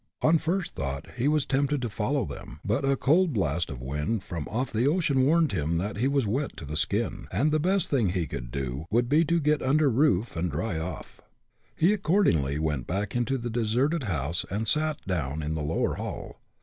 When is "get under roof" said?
9.39-10.35